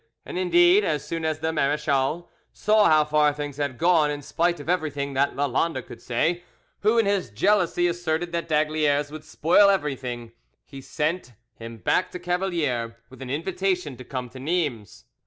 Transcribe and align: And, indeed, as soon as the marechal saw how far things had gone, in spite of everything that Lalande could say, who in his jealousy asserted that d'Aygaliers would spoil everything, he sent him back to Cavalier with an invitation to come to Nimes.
And, 0.25 0.35
indeed, 0.35 0.83
as 0.83 1.05
soon 1.05 1.23
as 1.23 1.41
the 1.41 1.53
marechal 1.53 2.27
saw 2.51 2.85
how 2.85 3.05
far 3.05 3.31
things 3.33 3.57
had 3.57 3.77
gone, 3.77 4.09
in 4.09 4.23
spite 4.23 4.59
of 4.59 4.67
everything 4.67 5.13
that 5.13 5.35
Lalande 5.35 5.83
could 5.85 6.01
say, 6.01 6.41
who 6.79 6.97
in 6.97 7.05
his 7.05 7.29
jealousy 7.29 7.85
asserted 7.87 8.31
that 8.31 8.47
d'Aygaliers 8.47 9.11
would 9.11 9.23
spoil 9.23 9.69
everything, 9.69 10.31
he 10.65 10.81
sent 10.81 11.33
him 11.53 11.77
back 11.77 12.09
to 12.13 12.19
Cavalier 12.19 12.97
with 13.11 13.21
an 13.21 13.29
invitation 13.29 13.95
to 13.95 14.03
come 14.03 14.27
to 14.29 14.39
Nimes. 14.39 15.05